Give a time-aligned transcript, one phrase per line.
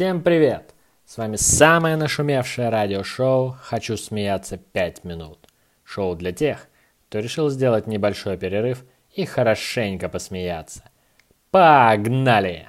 [0.00, 0.74] Всем привет!
[1.04, 5.46] С вами самое нашумевшее радиошоу «Хочу смеяться 5 минут».
[5.84, 6.68] Шоу для тех,
[7.06, 8.82] кто решил сделать небольшой перерыв
[9.14, 10.84] и хорошенько посмеяться.
[11.50, 12.66] Погнали!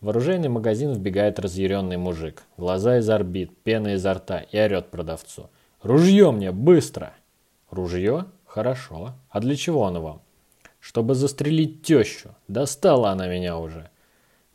[0.00, 2.42] В оружейный магазин вбегает разъяренный мужик.
[2.56, 5.50] Глаза из орбит, пена изо рта и орет продавцу.
[5.84, 7.14] «Ружье мне, быстро!»
[7.70, 8.24] «Ружье?
[8.44, 9.14] Хорошо.
[9.30, 10.22] А для чего оно вам?»
[10.80, 12.34] «Чтобы застрелить тещу.
[12.48, 13.88] Достала она меня уже».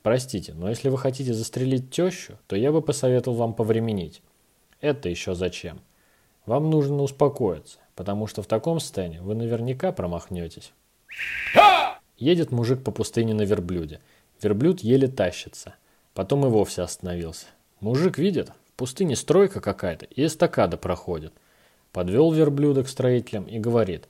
[0.05, 4.21] Простите, но если вы хотите застрелить тещу, то я бы посоветовал вам повременить.
[4.79, 5.81] Это еще зачем?
[6.45, 10.73] Вам нужно успокоиться, потому что в таком состоянии вы наверняка промахнетесь.
[12.17, 13.99] Едет мужик по пустыне на верблюде.
[14.43, 15.73] Верблюд еле тащится.
[16.13, 17.47] Потом и вовсе остановился.
[17.79, 21.33] Мужик видит, в пустыне стройка какая-то, и эстакада проходит.
[21.91, 24.07] Подвел верблюда к строителям и говорит,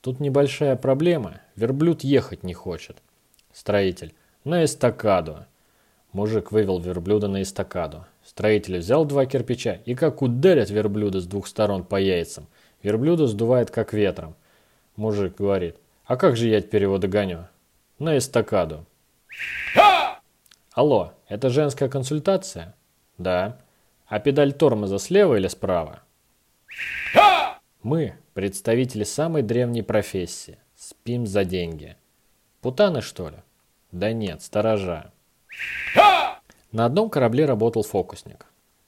[0.00, 3.02] тут небольшая проблема, верблюд ехать не хочет.
[3.52, 5.46] Строитель, на эстакаду.
[6.12, 8.04] Мужик вывел верблюда на эстакаду.
[8.24, 12.46] Строитель взял два кирпича и как ударят верблюда с двух сторон по яйцам.
[12.82, 14.36] Верблюда сдувает как ветром.
[14.96, 17.46] Мужик говорит, а как же я теперь его догоню?
[17.98, 18.84] На эстакаду.
[20.72, 22.74] Алло, это женская консультация?
[23.16, 23.58] Да.
[24.06, 26.00] А педаль тормоза слева или справа?
[27.82, 31.96] Мы, представители самой древней профессии, спим за деньги.
[32.60, 33.36] Путаны, что ли?
[33.94, 35.12] Да нет, сторожа.
[36.72, 38.46] На одном корабле работал фокусник.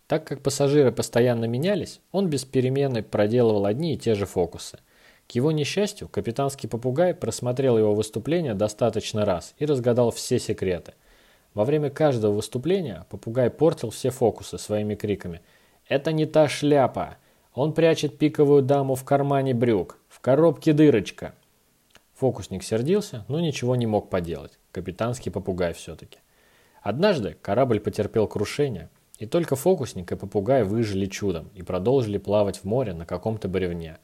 [0.09, 4.81] Так как пассажиры постоянно менялись, он без перемены проделывал одни и те же фокусы.
[5.29, 10.95] К его несчастью, капитанский попугай просмотрел его выступление достаточно раз и разгадал все секреты.
[11.55, 15.41] Во время каждого выступления попугай портил все фокусы своими криками.
[15.87, 17.17] «Это не та шляпа!
[17.55, 19.99] Он прячет пиковую даму в кармане брюк!
[20.09, 21.33] В коробке дырочка!»
[22.17, 24.59] Фокусник сердился, но ничего не мог поделать.
[24.73, 26.19] Капитанский попугай все-таки.
[26.83, 28.89] Однажды корабль потерпел крушение,
[29.19, 33.99] и только фокусник и попугай выжили чудом и продолжили плавать в море на каком-то бревне.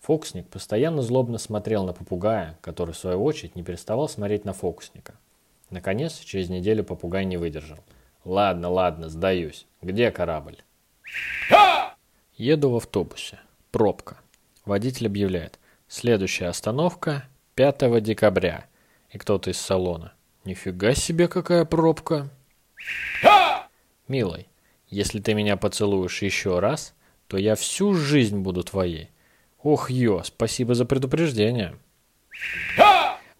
[0.00, 5.14] Фокусник постоянно злобно смотрел на попугая, который в свою очередь не переставал смотреть на фокусника.
[5.70, 7.78] Наконец, через неделю попугай не выдержал.
[8.24, 9.66] «Ладно, ладно, сдаюсь.
[9.80, 10.58] Где корабль?»
[12.36, 13.38] Еду в автобусе.
[13.70, 14.16] Пробка.
[14.64, 15.58] Водитель объявляет.
[15.88, 18.66] Следующая остановка 5 декабря.
[19.10, 20.12] И кто-то из салона.
[20.44, 22.28] Нифига себе, какая пробка.
[24.08, 24.48] Милый,
[24.88, 26.94] если ты меня поцелуешь еще раз,
[27.28, 29.10] то я всю жизнь буду твоей.
[29.62, 31.76] Ох, ё, спасибо за предупреждение.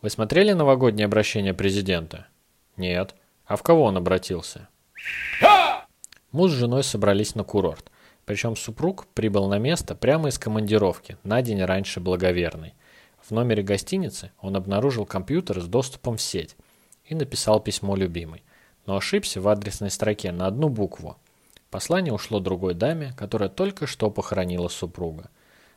[0.01, 2.29] Вы смотрели новогоднее обращение президента?
[2.77, 3.15] Нет.
[3.47, 4.69] А в кого он обратился?
[6.31, 7.91] Муж с женой собрались на курорт.
[8.25, 12.75] Причем супруг прибыл на место прямо из командировки, на день раньше благоверный.
[13.27, 16.57] В номере гостиницы он обнаружил компьютер с доступом в сеть
[17.07, 18.43] и написал письмо любимой,
[18.85, 21.17] но ошибся в адресной строке на одну букву.
[21.71, 25.31] Послание ушло другой даме, которая только что похоронила супруга.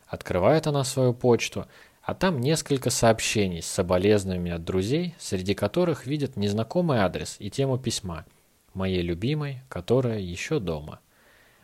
[0.08, 1.68] Открывает она свою почту,
[2.02, 7.78] а там несколько сообщений с соболезнованиями от друзей, среди которых видят незнакомый адрес и тему
[7.78, 8.26] письма
[8.74, 11.00] «Моей любимой, которая еще дома».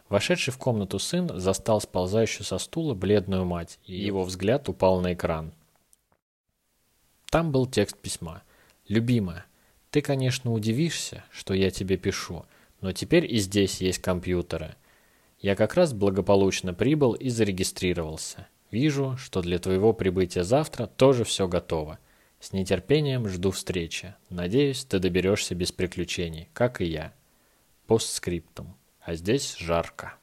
[0.07, 5.13] Вошедший в комнату сын застал сползающую со стула бледную мать, и его взгляд упал на
[5.13, 5.51] экран.
[7.33, 8.43] Там был текст письма.
[8.87, 9.47] «Любимая,
[9.89, 12.45] ты, конечно, удивишься, что я тебе пишу,
[12.79, 14.75] но теперь и здесь есть компьютеры.
[15.39, 18.47] Я как раз благополучно прибыл и зарегистрировался.
[18.69, 21.97] Вижу, что для твоего прибытия завтра тоже все готово.
[22.39, 24.13] С нетерпением жду встречи.
[24.29, 27.15] Надеюсь, ты доберешься без приключений, как и я.
[27.87, 28.77] Постскриптум.
[29.01, 30.13] А здесь жарко.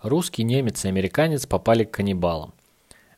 [0.00, 2.54] Русский, немец и американец попали к каннибалам.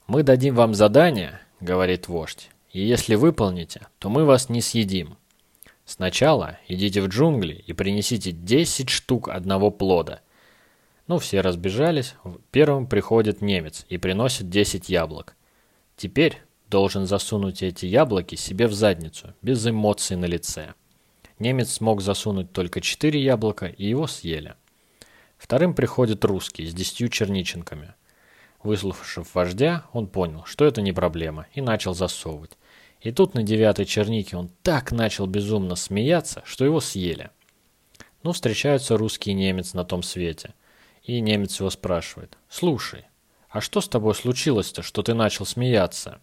[0.07, 2.51] Мы дадим вам задание, говорит вождь.
[2.71, 5.17] И если выполните, то мы вас не съедим.
[5.85, 10.21] Сначала идите в джунгли и принесите 10 штук одного плода.
[11.07, 12.15] Ну, все разбежались.
[12.51, 15.37] Первым приходит немец и приносит 10 яблок.
[15.97, 20.75] Теперь должен засунуть эти яблоки себе в задницу, без эмоций на лице.
[21.39, 24.55] Немец смог засунуть только 4 яблока, и его съели.
[25.37, 27.95] Вторым приходит русский с 10 черниченками–
[28.63, 32.57] Выслушав вождя, он понял, что это не проблема, и начал засовывать.
[33.01, 37.31] И тут на девятой чернике он так начал безумно смеяться, что его съели.
[38.23, 40.55] Ну, встречаются русский и немец на том свете.
[41.03, 42.39] И немец его спрашивает.
[42.49, 43.07] «Слушай,
[43.49, 46.21] а что с тобой случилось-то, что ты начал смеяться?»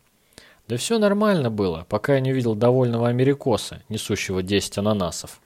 [0.70, 5.42] «Да все нормально было, пока я не увидел довольного америкоса, несущего 10 ананасов».